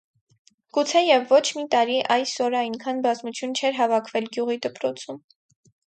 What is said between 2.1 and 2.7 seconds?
այս օրը